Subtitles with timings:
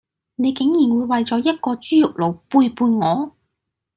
[0.33, 3.37] 你竟然會為咗一個豬肉佬背叛我